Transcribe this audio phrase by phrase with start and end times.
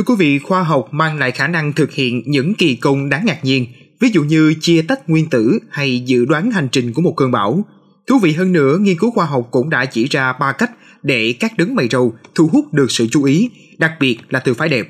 [0.00, 3.24] Thưa quý vị, khoa học mang lại khả năng thực hiện những kỳ công đáng
[3.24, 3.66] ngạc nhiên,
[4.00, 7.30] ví dụ như chia tách nguyên tử hay dự đoán hành trình của một cơn
[7.30, 7.64] bão.
[8.06, 10.70] Thú vị hơn nữa, nghiên cứu khoa học cũng đã chỉ ra ba cách
[11.02, 14.54] để các đấng mày râu thu hút được sự chú ý, đặc biệt là từ
[14.54, 14.88] phái đẹp.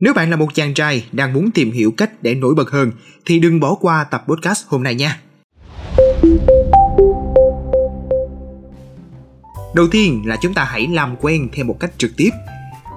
[0.00, 2.92] Nếu bạn là một chàng trai đang muốn tìm hiểu cách để nổi bật hơn
[3.26, 5.20] thì đừng bỏ qua tập podcast hôm nay nha.
[9.74, 12.30] Đầu tiên là chúng ta hãy làm quen theo một cách trực tiếp.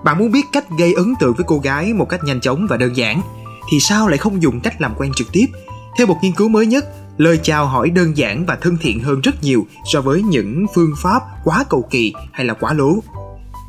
[0.05, 2.77] Bạn muốn biết cách gây ấn tượng với cô gái một cách nhanh chóng và
[2.77, 3.21] đơn giản
[3.69, 5.45] thì sao lại không dùng cách làm quen trực tiếp?
[5.97, 6.85] Theo một nghiên cứu mới nhất,
[7.17, 10.93] lời chào hỏi đơn giản và thân thiện hơn rất nhiều so với những phương
[11.03, 12.95] pháp quá cầu kỳ hay là quá lố.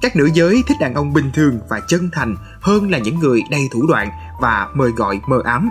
[0.02, 3.42] Các nữ giới thích đàn ông bình thường và chân thành hơn là những người
[3.50, 4.10] đầy thủ đoạn
[4.40, 5.70] và mời gọi mờ ám.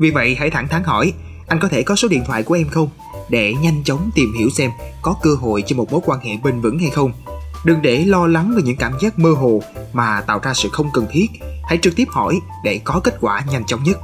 [0.00, 1.12] Vì vậy hãy thẳng thắn hỏi,
[1.46, 2.88] anh có thể có số điện thoại của em không?
[3.30, 4.70] Để nhanh chóng tìm hiểu xem
[5.02, 7.12] có cơ hội cho một mối quan hệ bền vững hay không.
[7.64, 9.62] Đừng để lo lắng về những cảm giác mơ hồ
[9.92, 11.26] mà tạo ra sự không cần thiết.
[11.64, 13.98] Hãy trực tiếp hỏi để có kết quả nhanh chóng nhất.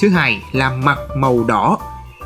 [0.00, 1.78] Thứ hai là mặt màu đỏ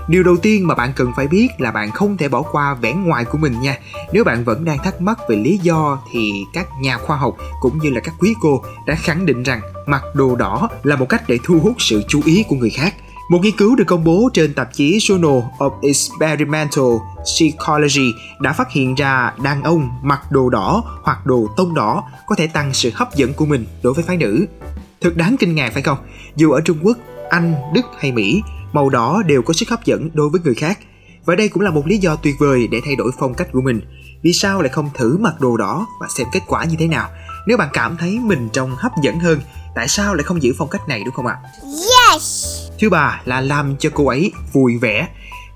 [0.08, 2.92] Điều đầu tiên mà bạn cần phải biết là bạn không thể bỏ qua vẻ
[2.92, 3.78] ngoài của mình nha.
[4.12, 7.78] Nếu bạn vẫn đang thắc mắc về lý do thì các nhà khoa học cũng
[7.78, 11.22] như là các quý cô đã khẳng định rằng mặc đồ đỏ là một cách
[11.28, 12.94] để thu hút sự chú ý của người khác.
[13.28, 16.84] Một nghiên cứu được công bố trên tạp chí Journal of Experimental
[17.24, 22.34] Psychology đã phát hiện ra đàn ông mặc đồ đỏ hoặc đồ tông đỏ có
[22.34, 24.46] thể tăng sự hấp dẫn của mình đối với phái nữ.
[25.00, 25.98] Thật đáng kinh ngạc phải không?
[26.36, 26.96] Dù ở Trung Quốc,
[27.30, 30.78] Anh, Đức hay Mỹ, màu đỏ đều có sức hấp dẫn đối với người khác.
[31.24, 33.60] Và đây cũng là một lý do tuyệt vời để thay đổi phong cách của
[33.60, 33.80] mình.
[34.22, 37.08] Vì sao lại không thử mặc đồ đỏ và xem kết quả như thế nào?
[37.46, 39.40] Nếu bạn cảm thấy mình trông hấp dẫn hơn,
[39.74, 41.36] tại sao lại không giữ phong cách này đúng không ạ?
[41.62, 42.55] Yes!
[42.80, 45.08] Thứ ba là làm cho cô ấy vui vẻ.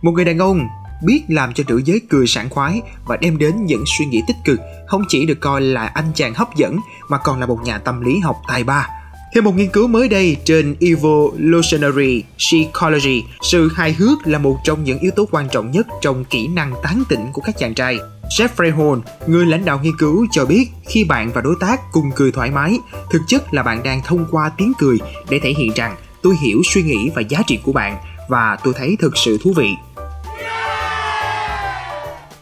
[0.02, 0.66] Một người đàn ông
[1.02, 4.36] biết làm cho nữ giới cười sảng khoái và đem đến những suy nghĩ tích
[4.44, 7.78] cực không chỉ được coi là anh chàng hấp dẫn mà còn là một nhà
[7.78, 8.88] tâm lý học tài ba
[9.34, 14.84] theo một nghiên cứu mới đây trên Evolutionary Psychology, sự hài hước là một trong
[14.84, 17.98] những yếu tố quan trọng nhất trong kỹ năng tán tỉnh của các chàng trai.
[18.38, 22.10] Jeffrey Horn, người lãnh đạo nghiên cứu cho biết khi bạn và đối tác cùng
[22.16, 22.78] cười thoải mái,
[23.10, 24.98] thực chất là bạn đang thông qua tiếng cười
[25.28, 27.97] để thể hiện rằng tôi hiểu suy nghĩ và giá trị của bạn
[28.28, 29.75] và tôi thấy thực sự thú vị.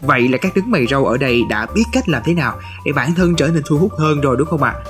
[0.00, 2.92] Vậy là các đứng mày râu ở đây đã biết cách làm thế nào để
[2.92, 4.74] bản thân trở nên thu hút hơn rồi đúng không ạ?
[4.76, 4.82] À?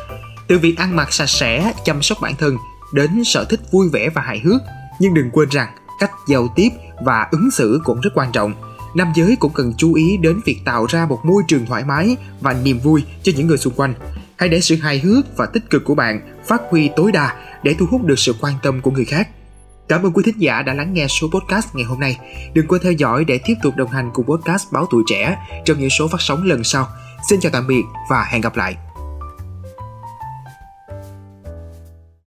[0.48, 2.56] Từ việc ăn mặc sạch sẽ, chăm sóc bản thân
[2.92, 4.60] đến sở thích vui vẻ và hài hước,
[5.00, 5.68] nhưng đừng quên rằng
[5.98, 6.68] cách giao tiếp
[7.04, 8.52] và ứng xử cũng rất quan trọng.
[8.94, 12.16] Nam giới cũng cần chú ý đến việc tạo ra một môi trường thoải mái
[12.40, 13.94] và niềm vui cho những người xung quanh.
[14.38, 17.74] Hãy để sự hài hước và tích cực của bạn phát huy tối đa để
[17.78, 19.28] thu hút được sự quan tâm của người khác.
[19.88, 22.18] Cảm ơn quý thính giả đã lắng nghe số podcast ngày hôm nay.
[22.54, 25.78] Đừng quên theo dõi để tiếp tục đồng hành cùng podcast Báo Tuổi Trẻ trong
[25.80, 26.88] những số phát sóng lần sau.
[27.30, 28.76] Xin chào tạm biệt và hẹn gặp lại.